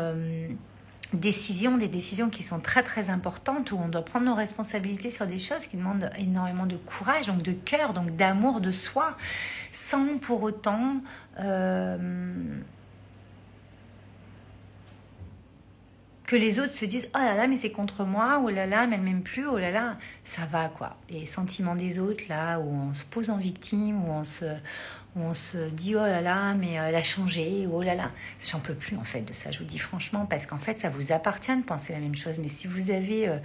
décisions, 1.14 1.78
des 1.78 1.88
décisions 1.88 2.30
qui 2.30 2.44
sont 2.44 2.60
très 2.60 2.84
très 2.84 3.10
importantes, 3.10 3.72
où 3.72 3.78
on 3.78 3.90
doit 3.90 4.06
prendre 4.06 4.26
nos 4.26 4.36
responsabilités 4.36 5.12
sur 5.12 5.28
des 5.28 5.40
choses 5.40 5.68
qui 5.68 5.78
demandent 5.78 6.10
énormément 6.18 6.66
de 6.66 6.78
courage, 6.78 7.28
donc 7.28 7.42
de 7.42 7.54
cœur, 7.54 7.94
donc 7.94 8.16
d'amour 8.16 8.62
de 8.62 8.72
soi, 8.72 9.16
sans 9.72 10.18
pour 10.20 10.44
autant... 10.44 11.02
Euh, 11.40 11.98
que 16.32 16.38
les 16.38 16.60
autres 16.62 16.72
se 16.72 16.86
disent 16.86 17.10
oh 17.14 17.18
là 17.18 17.36
là 17.36 17.46
mais 17.46 17.58
c'est 17.58 17.72
contre 17.72 18.06
moi 18.06 18.42
oh 18.42 18.50
là 18.50 18.66
là 18.66 18.88
mais 18.88 18.96
elle 18.96 19.02
m'aime 19.02 19.22
plus 19.22 19.46
oh 19.46 19.58
là 19.58 19.70
là 19.70 19.98
ça 20.24 20.44
va 20.46 20.70
quoi. 20.70 20.96
Les 21.10 21.26
sentiments 21.26 21.76
des 21.76 22.00
autres 22.00 22.24
là 22.30 22.58
où 22.58 22.74
on 22.74 22.94
se 22.94 23.04
pose 23.04 23.30
en 23.30 23.36
victime 23.36 24.02
où 24.06 24.12
on 24.12 24.24
se 24.24 24.46
on 25.16 25.34
se 25.34 25.70
dit 25.70 25.96
oh 25.96 26.00
là 26.00 26.22
là, 26.22 26.54
mais 26.54 26.74
elle 26.74 26.96
a 26.96 27.04
changé, 27.04 27.68
oh 27.72 27.82
là 27.82 27.96
là. 27.96 28.12
J'en 28.40 28.60
peux 28.60 28.74
plus 28.74 28.96
en 28.96 29.04
fait 29.04 29.22
de 29.22 29.34
ça, 29.34 29.52
je 29.52 29.60
vous 29.60 29.66
dis 29.66 29.80
franchement, 29.80 30.26
parce 30.26 30.46
qu'en 30.46 30.58
fait 30.58 30.80
ça 30.80 30.90
vous 30.90 31.12
appartient 31.12 31.56
de 31.56 31.64
penser 31.64 31.92
la 31.94 32.00
même 32.00 32.16
chose. 32.16 32.36
Mais 32.40 32.48
si 32.48 32.68
vous 32.68 32.92
avez 32.92 33.28
euh, 33.28 33.38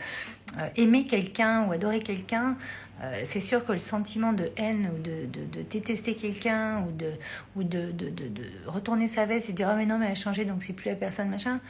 euh, 0.59 0.69
aimé 0.77 1.07
quelqu'un 1.07 1.65
ou 1.65 1.73
adoré 1.73 1.99
quelqu'un, 1.99 2.57
euh, 3.03 3.21
c'est 3.25 3.41
sûr 3.41 3.65
que 3.65 3.73
le 3.73 3.81
sentiment 3.81 4.33
de 4.33 4.51
haine 4.57 4.91
ou 4.95 5.03
de, 5.03 5.27
de, 5.27 5.63
détester 5.63 6.15
quelqu'un 6.15 6.83
ou, 6.83 6.93
de, 6.93 7.11
ou 7.57 7.65
de, 7.65 7.93
retourner 8.67 9.09
sa 9.09 9.27
veste 9.27 9.51
et 9.51 9.53
dire 9.53 9.69
oh 9.73 9.77
mais 9.77 9.87
non 9.87 9.99
mais 9.99 10.07
elle 10.07 10.13
a 10.13 10.15
changé 10.15 10.45
donc 10.45 10.63
c'est 10.63 10.73
plus 10.73 10.91
la 10.91 10.97
personne 10.97 11.29
machin. 11.29 11.61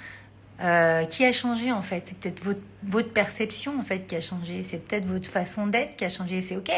qui 1.09 1.25
a 1.25 1.33
changé 1.33 1.73
en 1.73 1.83
fait? 1.83 2.03
C'est 2.07 2.19
peut-être 2.19 2.45
votre, 2.45 2.61
votre 2.83 3.13
perception 3.13 3.79
en 3.79 3.83
fait 3.83 4.07
qui 4.07 4.15
a 4.15 4.21
changé, 4.21 4.63
c'est 4.63 4.87
peut-être 4.87 5.07
votre 5.07 5.29
façon 5.29 5.67
d'être 5.67 5.97
qui 5.97 6.05
a 6.05 6.11
changé, 6.11 6.43
c'est 6.43 6.57
ok 6.57 6.71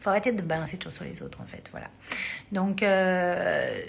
faut 0.00 0.10
arrêter 0.10 0.32
de 0.32 0.42
balancer 0.42 0.76
toujours 0.76 0.92
sur 0.92 1.04
les 1.04 1.22
autres, 1.22 1.40
en 1.40 1.46
fait. 1.46 1.68
Voilà. 1.72 1.88
Donc, 2.52 2.82
euh, 2.82 3.82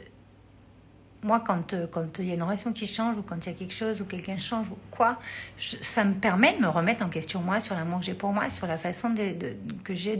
moi, 1.21 1.41
quand 1.45 1.73
euh, 1.73 1.85
quand 1.87 2.19
il 2.19 2.25
y 2.25 2.31
a 2.31 2.35
une 2.35 2.43
relation 2.43 2.71
qui 2.71 2.87
change 2.87 3.17
ou 3.17 3.21
quand 3.21 3.45
il 3.45 3.49
y 3.49 3.53
a 3.53 3.57
quelque 3.57 3.73
chose 3.73 3.99
ou 4.01 4.05
quelqu'un 4.05 4.37
change 4.37 4.69
ou 4.69 4.77
quoi, 4.91 5.19
ça 5.59 6.03
me 6.03 6.13
permet 6.13 6.53
de 6.53 6.61
me 6.61 6.67
remettre 6.67 7.03
en 7.03 7.09
question, 7.09 7.41
moi, 7.41 7.59
sur 7.59 7.75
l'amour 7.75 7.99
que 7.99 8.05
j'ai 8.05 8.13
pour 8.13 8.31
moi, 8.31 8.49
sur 8.49 8.67
la 8.67 8.77
façon 8.77 9.09
de, 9.09 9.35
que 9.83 9.93
j'ai 9.93 10.17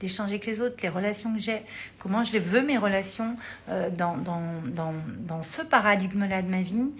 d'échanger 0.00 0.34
avec 0.34 0.46
les 0.46 0.60
autres, 0.60 0.76
les 0.82 0.88
relations 0.88 1.32
que 1.34 1.40
j'ai, 1.40 1.62
comment 1.98 2.24
je 2.24 2.32
les 2.32 2.40
veux, 2.40 2.62
mes 2.62 2.78
relations 2.78 3.36
euh, 3.68 3.90
dans, 3.90 4.16
dans, 4.16 4.42
dans, 4.66 4.94
dans 5.20 5.42
ce 5.42 5.62
paradigme-là 5.62 6.42
de 6.42 6.48
ma 6.48 6.62
vie 6.62 6.90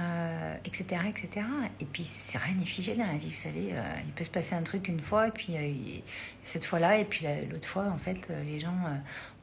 euh, 0.00 0.54
etc. 0.64 1.02
Et 1.80 1.84
puis, 1.84 2.08
rien 2.34 2.54
n'est 2.54 2.64
figé 2.64 2.94
dans 2.94 3.06
la 3.06 3.16
vie, 3.16 3.30
vous 3.30 3.40
savez. 3.40 3.70
Euh, 3.72 3.82
il 4.06 4.12
peut 4.12 4.22
se 4.22 4.30
passer 4.30 4.54
un 4.54 4.62
truc 4.62 4.86
une 4.86 5.00
fois, 5.00 5.26
et 5.26 5.30
puis 5.32 5.56
euh, 5.56 6.00
cette 6.44 6.64
fois-là, 6.64 6.98
et 6.98 7.04
puis 7.04 7.26
l'autre 7.50 7.66
fois, 7.66 7.86
en 7.88 7.98
fait, 7.98 8.30
les 8.46 8.60
gens 8.60 8.76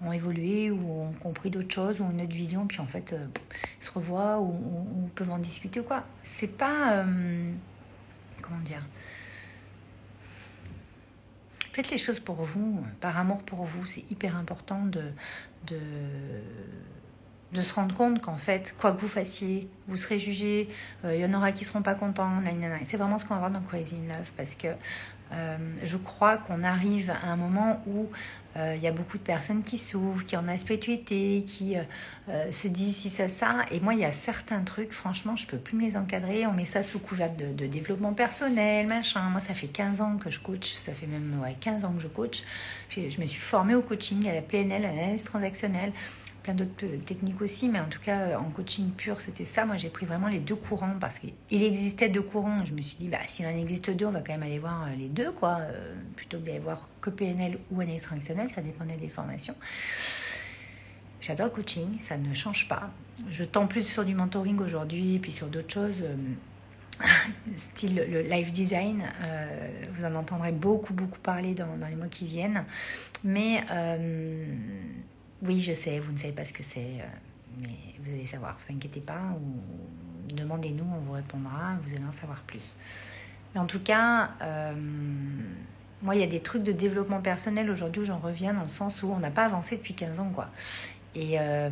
ont 0.02 0.14
évolué 0.14 0.72
ou 0.72 1.02
ont 1.02 1.14
compris 1.14 1.50
d'autres 1.50 1.74
choses, 1.74 2.00
ou 2.00 2.10
une 2.10 2.22
autre 2.22 2.34
vision, 2.34 2.68
puis 2.68 2.80
en 2.80 2.88
fait, 2.88 3.16
se 3.80 3.92
revoient 3.92 4.40
ou, 4.40 5.10
peuvent 5.16 5.32
en 5.32 5.40
discuter 5.40 5.82
ou 5.82 5.84
quoi. 5.84 6.06
C'est 6.24 6.56
pas. 6.58 7.06
comment 8.42 8.62
dire? 8.62 8.86
Faites 11.74 11.90
les 11.92 11.98
choses 11.98 12.22
pour 12.22 12.44
vous, 12.44 12.82
par 13.02 13.20
amour 13.20 13.44
pour 13.44 13.66
vous. 13.66 13.86
C'est 13.88 14.10
hyper 14.10 14.38
important 14.38 14.86
de 14.86 15.12
de 17.54 17.62
se 17.62 17.74
rendre 17.74 17.96
compte 17.96 18.22
qu'en 18.22 18.36
fait, 18.36 18.75
quoi 18.80 18.92
que 18.92 19.02
vous 19.02 19.08
fassiez, 19.08 19.68
vous 19.88 19.98
serez 19.98 20.20
jugé, 20.20 20.68
euh, 21.04 21.16
il 21.16 21.22
y 21.22 21.25
en 21.25 21.34
aura 21.34 21.52
qui 21.52 21.64
seront 21.64 21.82
pas 21.82 21.96
contents, 21.96 22.32
c'est 22.86 22.98
vraiment 22.98 23.18
ce 23.18 23.25
qu'on 23.25 23.36
va 23.36 23.40
voir 23.40 23.52
dans 23.52 23.62
Crazy 23.62 23.98
Love 24.08 24.32
parce 24.36 24.56
que 24.56 24.68
euh, 25.34 25.58
je 25.84 25.98
crois 25.98 26.38
qu'on 26.38 26.64
arrive 26.64 27.12
à 27.12 27.32
un 27.32 27.36
moment 27.36 27.82
où 27.88 28.10
euh, 28.58 28.74
il 28.75 28.82
y 28.82 28.88
a 28.88 28.92
beaucoup 28.92 29.18
de 29.18 29.24
personnes 29.24 29.64
qui 29.64 29.78
s'ouvrent, 29.78 30.24
qui 30.25 30.38
en 30.38 30.58
spiritualité, 30.58 31.44
qui 31.48 31.75
se 32.52 32.68
disent 32.68 32.96
si 32.96 33.10
ça, 33.10 33.28
ça. 33.28 33.66
Et 33.72 33.80
moi, 33.80 33.96
il 33.96 34.00
y 34.00 34.06
a 34.06 34.14
certains 34.14 34.62
trucs, 34.62 34.94
franchement, 34.94 35.36
je 35.36 35.46
peux 35.46 35.58
plus 35.58 35.75
me 35.75 35.82
les 35.82 35.98
encadrer. 35.98 36.46
On 36.46 36.54
met 36.54 36.66
ça 36.66 36.84
sous 36.84 37.00
couvert 37.00 37.32
de, 37.36 37.66
développement 37.66 38.14
personnel, 38.14 38.88
machin. 38.88 39.22
Moi, 39.30 39.42
ça 39.42 39.54
fait 39.54 39.68
15 39.68 40.02
ans 40.02 40.18
que 40.18 40.30
je 40.30 40.40
coach, 40.40 40.74
ça 40.74 40.94
fait 40.94 41.08
même 41.08 41.40
ouais, 41.44 41.56
15 41.60 41.86
ans 41.86 41.94
que 41.94 42.02
je 42.02 42.08
coach. 42.08 42.44
Je 42.90 43.20
me 43.20 43.25
suis 43.25 43.42
formée 43.42 43.75
au 43.75 43.82
coaching, 43.82 44.28
à 44.30 44.34
la 44.34 44.42
PNL, 44.42 44.86
à 44.86 44.92
l'analyse 44.92 45.24
transactionnelle 45.24 45.92
plein 46.46 46.54
d'autres 46.54 46.86
techniques 47.08 47.42
aussi, 47.42 47.68
mais 47.70 47.80
en 47.80 47.88
tout 47.88 48.00
cas, 48.00 48.20
euh, 48.20 48.38
en 48.38 48.52
coaching 48.52 48.92
pur, 48.92 49.20
c'était 49.20 49.46
ça. 49.46 49.66
Moi, 49.66 49.78
j'ai 49.78 49.90
pris 49.90 50.06
vraiment 50.06 50.28
les 50.28 50.38
deux 50.38 50.56
courants 50.56 50.94
parce 51.02 51.18
qu'il 51.18 51.34
existait 51.64 52.08
deux 52.08 52.22
courants. 52.22 52.64
Je 52.66 52.74
me 52.74 52.84
suis 52.84 52.98
dit, 52.98 53.08
bah, 53.08 53.18
s'il 53.25 53.48
en 53.48 53.50
existe 53.50 53.90
deux, 53.90 54.06
on 54.06 54.12
va 54.12 54.22
quand 54.22 54.34
même 54.34 54.44
aller 54.44 54.60
voir 54.60 54.84
euh, 54.84 54.96
les 54.96 55.08
deux, 55.08 55.32
quoi, 55.32 55.58
euh, 55.62 55.96
plutôt 56.16 56.38
que 56.38 56.46
d'aller 56.46 56.60
voir 56.60 56.88
que 57.02 57.10
PNL 57.10 57.58
ou 57.72 57.82
analyse 57.82 58.04
transactionnelle, 58.04 58.48
ça 58.48 58.62
dépendait 58.62 58.96
des 58.96 59.10
formations. 59.10 59.56
J'adore 61.20 61.48
le 61.48 61.52
coaching, 61.54 61.98
ça 62.00 62.16
ne 62.16 62.32
change 62.36 62.68
pas. 62.68 62.92
Je 63.32 63.44
tends 63.44 63.66
plus 63.66 63.88
sur 63.88 64.06
du 64.06 64.14
mentoring 64.14 64.60
aujourd'hui, 64.60 65.18
puis 65.18 65.32
sur 65.32 65.48
d'autres 65.48 65.74
choses. 65.74 66.04
style 67.58 67.96
le 67.96 68.22
live 68.22 68.52
design, 68.54 69.04
vous 69.92 70.06
en 70.06 70.16
entendrez 70.16 70.54
beaucoup 70.54 70.94
beaucoup 70.94 71.20
parler 71.20 71.54
dans 71.54 71.68
les 71.90 71.96
mois 71.96 72.08
qui 72.08 72.25
viennent, 72.25 72.64
mais 73.25 73.66
oui, 75.44 75.60
je 75.60 75.74
sais, 75.74 76.00
vous 76.00 76.12
ne 76.12 76.18
savez 76.18 76.34
pas 76.34 76.46
ce 76.46 76.54
que 76.54 76.63
c'est, 76.63 76.80
euh, 76.80 77.62
mais 77.62 77.75
vous 78.00 78.12
allez 78.12 78.25
savoir, 78.25 78.58
vous 78.65 78.75
inquiétez 78.75 79.01
pas, 79.01 79.22
ou 79.39 80.36
demandez-nous, 80.36 80.86
on 80.86 81.00
vous 81.00 81.13
répondra, 81.13 81.77
vous 81.84 81.94
allez 81.94 82.06
en 82.06 82.12
savoir 82.12 82.42
plus. 82.42 82.75
Mais 83.54 83.62
en 83.62 83.65
tout 83.65 83.80
cas, 83.80 84.32
euh, 84.42 84.74
moi, 86.01 86.15
il 86.15 86.22
y 86.22 86.24
a 86.24 86.27
des 86.27 86.42
trucs 86.42 86.63
de 86.63 86.72
développement 86.72 87.22
personnel 87.22 87.70
aujourd'hui 87.70 88.01
où 88.01 88.06
j'en 88.06 88.20
reviens 88.20 88.54
dans 88.54 88.63
le 88.63 88.70
sens 88.70 89.04
où 89.04 89.08
on 89.08 89.20
n'a 89.20 89.32
pas 89.32 89.46
avancé 89.46 89.77
depuis 89.77 89.94
15 89.94 90.20
ans, 90.20 90.32
quoi. 90.34 90.50
Et, 91.15 91.39
euh, 91.39 91.70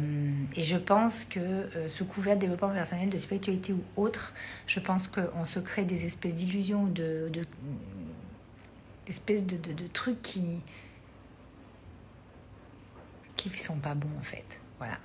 et, 0.56 0.64
je 0.64 0.78
pense 0.78 1.26
que 1.26 1.68
sous 1.90 2.06
couvert 2.06 2.36
de 2.36 2.42
développement 2.42 2.70
personnel, 2.70 3.10
de 3.10 3.18
spiritualité 3.18 3.74
ou 3.74 3.84
autre, 4.02 4.34
je 4.68 4.80
pense 4.80 5.10
qu'on 5.10 5.46
se 5.46 5.60
crée 5.60 5.84
des 5.84 6.06
espèces 6.06 6.34
d'illusions, 6.34 6.86
de, 6.86 7.30
de, 7.30 7.46
espèces 9.08 9.46
de, 9.46 9.58
de, 9.58 9.74
de, 9.74 9.88
trucs 9.88 10.22
qui, 10.22 10.62
qui 13.50 13.60
sont 13.60 13.78
pas 13.78 13.94
bons 13.94 14.20
en 14.20 14.24
fait. 14.24 14.60
Voilà. 14.78 14.98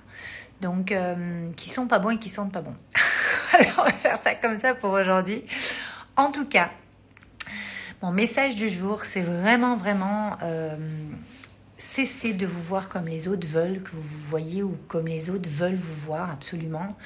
Donc, 0.61 0.91
euh, 0.91 1.49
qui 1.55 1.69
sont 1.69 1.87
pas 1.87 1.99
bons 1.99 2.11
et 2.11 2.17
qui 2.17 2.29
sentent 2.29 2.51
pas 2.51 2.61
bons. 2.61 2.75
Alors, 3.53 3.73
on 3.79 3.83
va 3.83 3.91
faire 3.93 4.21
ça 4.21 4.35
comme 4.35 4.59
ça 4.59 4.75
pour 4.75 4.91
aujourd'hui. 4.91 5.43
En 6.17 6.31
tout 6.31 6.45
cas, 6.45 6.69
mon 8.01 8.11
message 8.11 8.55
du 8.55 8.69
jour, 8.69 9.05
c'est 9.05 9.21
vraiment, 9.21 9.77
vraiment 9.77 10.37
euh, 10.43 10.75
cesser 11.77 12.33
de 12.33 12.45
vous 12.45 12.61
voir 12.61 12.89
comme 12.89 13.07
les 13.07 13.27
autres 13.27 13.47
veulent 13.47 13.81
que 13.81 13.91
vous 13.91 14.01
vous 14.01 14.29
voyez 14.29 14.63
ou 14.63 14.77
comme 14.87 15.07
les 15.07 15.29
autres 15.29 15.49
veulent 15.49 15.75
vous 15.75 16.05
voir 16.05 16.29
absolument 16.29 16.97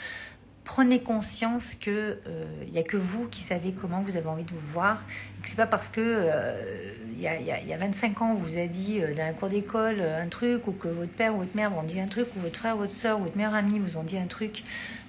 prenez 0.66 1.02
conscience 1.02 1.76
que 1.76 2.18
il 2.26 2.32
euh, 2.32 2.72
n'y 2.72 2.80
a 2.80 2.84
que 2.84 2.98
vous 2.98 3.28
qui 3.28 3.42
savez 3.42 3.74
comment 3.74 4.02
vous 4.02 4.16
avez 4.16 4.28
envie 4.28 4.44
de 4.44 4.52
vous 4.52 4.72
voir. 4.74 5.02
Ce 5.44 5.50
c'est 5.50 5.56
pas 5.58 5.68
parce 5.68 5.90
que 5.90 6.02
il 6.02 7.28
euh, 7.28 7.40
y, 7.66 7.74
a, 7.74 7.78
25 7.78 8.22
ans 8.22 8.32
on 8.32 8.36
vous 8.36 8.58
a 8.58 8.66
dit 8.66 9.02
euh, 9.02 9.14
dans 9.14 9.24
un 9.24 9.34
cours 9.34 9.50
d'école 9.50 10.02
un 10.02 10.28
truc 10.28 10.68
ou 10.68 10.72
que 10.72 10.88
votre 10.88 11.12
père 11.12 11.36
ou 11.36 11.40
votre 11.40 11.56
mère 11.56 11.70
vous 11.70 11.80
ont 11.80 11.84
dit 11.84 12.00
un 12.00 12.06
truc 12.06 12.28
ou 12.36 12.40
votre 12.40 12.58
frère 12.58 12.76
ou 12.76 12.80
votre 12.80 12.94
soeur 12.94 13.20
ou 13.20 13.24
votre 13.24 13.38
meilleur 13.38 13.54
ami 13.54 13.80
vous 13.80 13.98
ont 13.98 14.04
dit 14.04 14.18
un 14.18 14.26
truc 14.26 14.64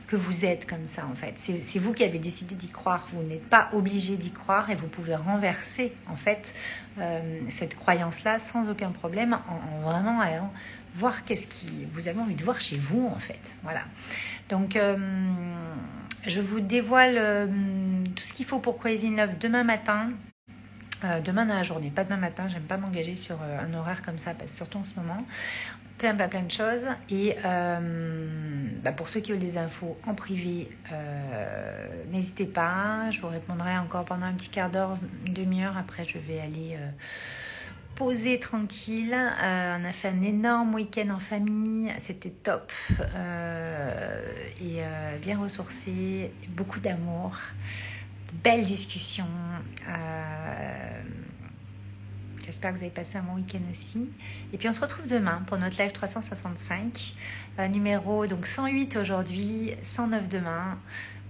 que 0.07 0.17
vous 0.17 0.45
êtes 0.45 0.69
comme 0.69 0.87
ça 0.87 1.07
en 1.11 1.15
fait. 1.15 1.35
C'est 1.39 1.79
vous 1.79 1.95
qui 1.95 2.05
avez 2.05 2.19
décidé 2.19 2.55
d'y 2.55 2.69
croire. 2.69 3.09
Vous 3.13 3.23
n'êtes 3.23 3.49
pas 3.49 3.71
obligé 3.73 4.17
d'y 4.17 4.31
croire 4.33 4.69
et 4.69 4.75
vous 4.75 4.87
pouvez 4.87 5.15
renverser 5.15 5.95
en 6.11 6.17
fait 6.17 6.53
cette 7.49 7.75
croyance-là 7.75 8.39
sans 8.39 8.69
aucun 8.69 8.91
problème 8.91 9.39
en, 9.49 9.77
en 9.77 9.91
vraiment 9.91 10.21
allant 10.21 10.53
voir 10.95 11.25
qu'est-ce 11.25 11.47
qui 11.47 11.87
vous 11.91 12.09
avez 12.09 12.21
envie 12.21 12.37
de 12.37 12.45
voir 12.45 12.61
chez 12.61 12.77
vous 12.77 13.07
en 13.07 13.19
fait. 13.19 13.41
Voilà. 13.63 13.83
Donc 14.49 14.77
euh, 14.77 14.97
je 16.27 16.41
vous 16.41 16.61
dévoile 16.61 17.17
euh, 17.19 17.47
tout 18.15 18.25
ce 18.25 18.33
qu'il 18.33 18.47
faut 18.47 18.59
pour 18.59 18.79
Crazy 18.79 19.15
Love 19.15 19.39
demain 19.39 19.65
matin. 19.65 20.11
Euh, 21.03 21.21
demain 21.21 21.45
dans 21.45 21.55
la 21.55 21.63
journée, 21.63 21.91
pas 21.91 22.05
demain 22.05 22.17
matin, 22.17 22.47
j'aime 22.49 22.63
pas 22.63 22.79
m'engager 22.79 23.17
sur 23.17 23.39
un 23.43 23.75
horaire 23.75 24.01
comme 24.03 24.19
ça, 24.19 24.33
parce, 24.33 24.55
surtout 24.55 24.79
en 24.79 24.85
ce 24.85 24.95
moment. 24.95 25.19
Plein, 25.99 26.15
plein, 26.15 26.29
plein 26.29 26.43
de 26.43 26.51
choses. 26.51 26.87
Et 27.11 27.37
bah, 27.43 28.93
pour 28.93 29.09
ceux 29.09 29.21
qui 29.21 29.33
veulent 29.33 29.41
des 29.41 29.59
infos 29.59 29.99
en 30.07 30.15
privé, 30.15 30.71
n'hésitez 32.11 32.47
pas. 32.47 33.11
Je 33.11 33.21
vous 33.21 33.29
répondrai 33.29 33.77
encore 33.77 34.07
pendant 34.07 34.25
un 34.25 34.33
petit 34.33 34.49
quart 34.49 34.71
d'heure, 34.71 34.97
demi-heure. 35.27 35.77
Après, 35.77 36.05
je 36.05 36.19
vais 36.19 36.41
aller 36.41 36.79
posé 37.95 38.39
tranquille. 38.41 39.15
Euh, 39.15 39.79
on 39.81 39.85
a 39.85 39.93
fait 39.93 40.09
un 40.09 40.23
énorme 40.23 40.75
week-end 40.75 41.11
en 41.11 41.19
famille, 41.19 41.93
c'était 42.01 42.31
top 42.31 42.73
euh, 43.01 44.21
et 44.61 44.83
euh, 44.83 45.19
bien 45.19 45.39
ressourcé, 45.39 46.33
beaucoup 46.51 46.81
d'amour, 46.81 47.37
belles 48.43 48.65
discussions. 48.65 49.25
J'espère 52.45 52.73
que 52.73 52.77
vous 52.77 52.83
avez 52.83 52.93
passé 52.93 53.17
un 53.17 53.23
bon 53.23 53.37
week-end 53.37 53.63
aussi. 53.73 54.11
Et 54.53 54.59
puis 54.59 54.69
on 54.69 54.75
se 54.75 54.81
retrouve 54.81 55.07
demain 55.07 55.43
pour 55.47 55.57
notre 55.57 55.81
live 55.81 55.93
365, 55.93 57.15
numéro 57.71 58.27
donc 58.27 58.47
108 58.47 58.97
aujourd'hui, 58.97 59.73
109 59.83 60.29
demain 60.29 60.79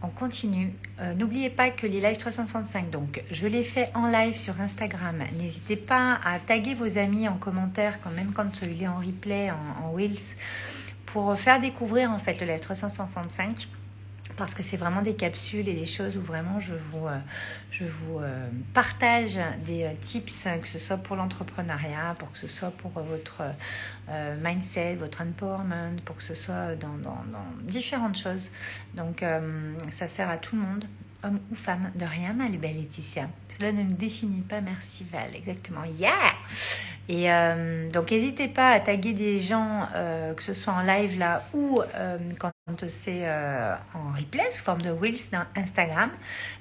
on 0.05 0.09
continue. 0.09 0.73
Euh, 1.01 1.15
n'oubliez 1.15 1.51
pas 1.51 1.71
que 1.71 1.87
les 1.87 2.01
live 2.01 2.17
365, 2.17 2.91
donc 2.91 3.23
je 3.31 3.47
les 3.47 3.65
fais 3.65 3.91
en 3.95 4.07
live 4.07 4.37
sur 4.37 4.61
Instagram. 4.61 5.17
N'hésitez 5.39 5.77
pas 5.77 6.21
à 6.25 6.39
taguer 6.39 6.75
vos 6.75 6.99
amis 6.99 7.29
en 7.29 7.37
commentaire, 7.37 8.01
quand 8.01 8.11
même 8.11 8.33
quand 8.33 8.63
il 8.63 8.83
est 8.83 8.89
en 8.89 8.97
replay, 8.97 9.51
en, 9.51 9.87
en 9.87 9.93
Reels, 9.93 10.37
pour 11.07 11.37
faire 11.37 11.61
découvrir 11.61 12.11
en 12.11 12.19
fait 12.19 12.41
le 12.41 12.47
live 12.47 12.61
365 12.61 13.69
parce 14.37 14.55
que 14.55 14.63
c'est 14.63 14.77
vraiment 14.77 15.03
des 15.03 15.15
capsules 15.15 15.69
et 15.69 15.75
des 15.75 15.87
choses 15.87 16.17
où 16.17 16.21
vraiment 16.21 16.59
je 16.59 16.75
vous, 16.75 17.07
euh, 17.07 17.19
je 17.71 17.85
vous 17.85 18.19
euh, 18.19 18.49
partage 18.73 19.39
des 19.67 19.85
euh, 19.85 19.93
tips, 20.03 20.47
que 20.61 20.69
ce 20.69 20.79
soit 20.79 20.97
pour 20.97 21.17
l'entrepreneuriat, 21.17 22.15
pour 22.19 22.31
que 22.33 22.39
ce 22.39 22.49
soit 22.49 22.71
pour 22.71 22.91
votre 22.91 23.43
mindset, 24.43 24.97
votre 24.97 25.23
empowerment, 25.23 26.01
pour 26.05 26.17
que 26.17 26.23
ce 26.23 26.35
soit 26.35 26.75
dans, 26.77 26.97
dans, 26.99 27.25
différentes 27.63 28.19
choses. 28.19 28.51
Donc 28.95 29.25
ça 29.91 30.09
sert 30.09 30.29
à 30.29 30.37
tout 30.37 30.57
le 30.57 30.63
monde, 30.63 30.85
homme 31.23 31.41
ou 31.51 31.55
femme. 31.55 31.91
De 31.95 32.05
rien, 32.05 32.35
ma 32.35 32.49
belle 32.49 32.77
Laetitia. 32.77 33.29
Cela 33.49 33.73
ne 33.73 33.83
me 33.83 33.95
définit 33.95 34.43
pas, 34.43 34.61
merci 34.61 35.07
Val. 35.11 35.35
Exactement. 35.35 35.85
Yeah! 35.99 36.35
Et 37.09 37.29
donc, 37.93 38.11
n'hésitez 38.11 38.49
pas 38.49 38.73
à 38.73 38.81
taguer 38.81 39.15
des 39.15 39.39
gens, 39.39 39.89
que 40.37 40.43
ce 40.43 40.53
soit 40.53 40.75
en 40.75 40.83
live 40.83 41.19
là 41.19 41.43
ou 41.55 41.81
quand 42.39 42.54
c'est 42.89 43.29
euh, 43.29 43.75
en 43.95 44.17
replay 44.17 44.51
sous 44.51 44.63
forme 44.63 44.81
de 44.81 44.89
Reels 44.89 45.31
dans 45.31 45.45
Instagram. 45.55 46.11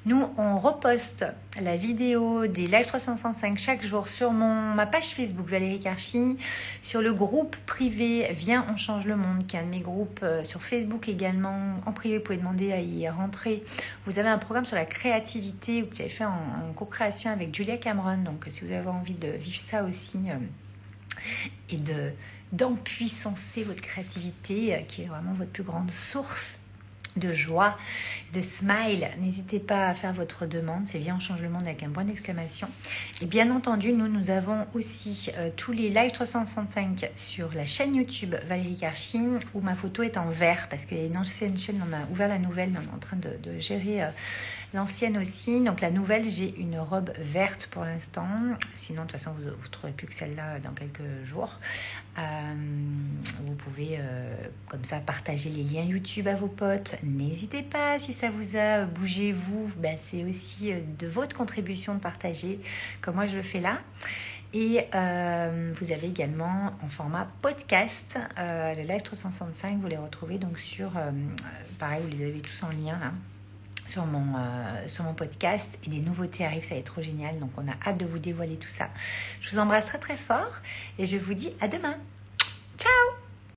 Nous, 0.05 0.22
on 0.38 0.60
reposte 0.60 1.25
la 1.62 1.77
vidéo 1.77 2.45
des 2.45 2.67
Live 2.67 2.88
365 2.88 3.57
chaque 3.57 3.86
jour 3.86 4.10
sur 4.10 4.31
mon, 4.31 4.74
ma 4.74 4.86
page 4.86 5.13
Facebook 5.13 5.48
Valérie 5.48 5.79
Karchi, 5.79 6.38
sur 6.81 7.01
le 7.01 7.13
groupe 7.13 7.55
privé 7.65 8.27
Viens, 8.33 8.65
on 8.69 8.75
change 8.75 9.05
le 9.05 9.15
monde, 9.15 9.48
qui 9.48 9.55
est 9.55 9.60
un 9.60 9.63
de 9.63 9.69
mes 9.69 9.79
groupes 9.79 10.19
euh, 10.24 10.43
sur 10.43 10.62
Facebook 10.62 11.07
également. 11.07 11.75
En 11.86 11.93
privé, 11.93 12.17
vous 12.17 12.24
pouvez 12.24 12.38
demander 12.38 12.74
à 12.74 12.81
y 12.81 13.07
rentrer. 13.07 13.63
Vous 14.05 14.19
avez 14.19 14.29
un 14.29 14.38
programme 14.38 14.65
sur 14.65 14.75
la 14.75 14.86
créativité 14.86 15.86
que 15.86 15.95
j'avais 15.95 16.10
fait 16.10 16.25
en, 16.25 16.74
co-création 16.75 17.31
avec 17.31 17.55
Julia 17.55 17.77
Cameron. 17.77 18.17
Donc, 18.17 18.45
si 18.50 18.65
vous 18.65 18.74
avez 18.74 18.89
envie 18.89 19.13
de 19.13 19.29
vivre 19.29 19.60
ça 19.60 19.83
aussi 19.83 20.17
euh, 20.27 20.36
et 21.70 21.77
de 21.77 22.12
d'empuissancer 22.51 23.63
votre 23.63 23.82
créativité, 23.82 24.75
euh, 24.75 24.80
qui 24.88 25.01
est 25.01 25.08
vraiment 25.08 25.34
votre 25.34 25.50
plus 25.50 25.63
grande 25.63 25.89
source 25.89 26.60
de 27.17 27.34
joie, 27.34 27.77
de 28.34 28.41
smile. 28.41 29.10
N'hésitez 29.20 29.60
pas 29.60 29.88
à 29.88 29.93
faire 29.93 30.13
votre 30.13 30.46
demande. 30.46 30.86
C'est 30.86 31.00
bien, 31.00 31.15
on 31.15 31.20
change 31.20 31.41
le 31.41 31.50
monde 31.50 31.63
avec 31.63 31.84
un 31.84 31.89
point 31.89 32.03
d'exclamation. 32.03 32.67
Et 33.22 33.25
bien 33.25 33.51
entendu, 33.51 33.93
nous, 33.93 34.08
nous 34.08 34.29
avons 34.29 34.65
aussi 34.74 35.29
euh, 35.38 35.50
tous 35.55 35.72
les 35.72 35.89
live 35.89 36.12
365 36.12 37.12
sur 37.15 37.50
la 37.53 37.65
chaîne 37.65 37.96
YouTube 37.96 38.36
Valérie 38.48 38.77
Karchin 38.77 39.39
où 39.53 39.62
ma 39.62 39.75
photo 39.75 40.03
est 40.03 40.17
en 40.17 40.29
vert 40.29 40.67
parce 40.70 40.86
qu'il 40.86 40.98
y 40.98 41.01
a 41.01 41.05
une 41.05 41.17
ancienne 41.17 41.58
chaîne, 41.58 41.82
on 41.88 41.93
a 41.93 42.12
ouvert 42.12 42.27
la 42.27 42.39
nouvelle, 42.39 42.72
mais 42.72 42.79
on 42.79 42.91
est 42.91 42.96
en 42.96 43.00
train 43.00 43.17
de, 43.17 43.60
gérer 43.60 44.03
euh, 44.03 44.08
L'ancienne 44.74 45.20
aussi. 45.20 45.63
Donc 45.63 45.82
la 45.82 45.91
nouvelle, 45.91 46.24
j'ai 46.24 46.55
une 46.58 46.79
robe 46.79 47.12
verte 47.20 47.67
pour 47.70 47.84
l'instant. 47.84 48.25
Sinon, 48.74 49.03
de 49.03 49.08
toute 49.08 49.20
façon, 49.20 49.32
vous 49.38 49.46
ne 49.46 49.67
trouverez 49.70 49.93
plus 49.93 50.08
que 50.08 50.15
celle-là 50.15 50.60
dans 50.63 50.72
quelques 50.72 51.24
jours. 51.24 51.60
Euh, 52.17 52.73
pouvez 53.74 53.98
euh, 54.00 54.34
comme 54.70 54.84
ça 54.84 55.00
partager 55.00 55.50
les 55.50 55.63
liens 55.63 55.84
YouTube 55.84 56.27
à 56.27 56.36
vos 56.36 56.48
potes. 56.48 56.96
N'hésitez 57.03 57.63
pas, 57.63 58.00
si 58.00 58.13
ça 58.13 58.30
vous 58.30 58.58
a 58.58 58.86
bougé, 58.86 59.32
vous, 59.32 59.72
ben, 59.77 59.98
c'est 60.01 60.24
aussi 60.24 60.72
euh, 60.72 60.80
de 61.00 61.08
votre 61.08 61.36
contribution 61.36 61.96
de 61.96 62.00
partager, 62.00 62.60
comme 63.01 63.15
moi 63.15 63.25
je 63.25 63.36
le 63.36 63.42
fais 63.42 63.60
là. 63.60 63.80
Et 64.56 64.86
vous 64.92 65.92
avez 65.92 66.06
également 66.10 66.74
en 66.84 66.88
format 66.88 67.27
podcast 67.42 68.20
le 68.38 68.84
live 68.84 69.01
365, 69.01 69.80
vous 69.80 69.88
les 69.88 69.98
retrouvez 69.98 70.38
donc 70.38 70.60
sur, 70.60 70.92
pareil, 71.80 72.03
vous 72.03 72.15
les 72.15 72.27
avez 72.27 72.39
tous 72.39 72.62
en 72.62 72.70
lien 72.70 73.00
là 73.00 73.13
sur 73.86 74.06
mon, 74.06 74.38
euh, 74.38 74.88
sur 74.88 75.03
mon 75.03 75.13
podcast 75.13 75.70
et 75.86 75.89
des 75.89 76.00
nouveautés 76.00 76.46
arrivent, 76.46 76.63
ça 76.63 76.75
va 76.75 76.80
être 76.80 76.86
trop 76.86 77.01
génial. 77.01 77.39
Donc 77.39 77.51
on 77.58 77.68
a 77.68 77.74
hâte 77.86 77.98
de 77.98 78.06
vous 78.06 78.20
dévoiler 78.20 78.56
tout 78.56 78.70
ça. 78.70 78.89
Je 79.42 79.51
vous 79.51 79.60
embrasse 79.60 79.86
très 79.86 80.00
très 80.00 80.18
fort 80.18 80.53
et 80.98 81.06
je 81.06 81.18
vous 81.18 81.34
dis 81.34 81.51
à 81.62 81.68
demain. 81.68 81.96
Ciao 82.77 83.23